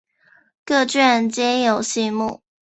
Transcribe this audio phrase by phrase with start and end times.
[0.65, 2.41] 各卷皆有细目。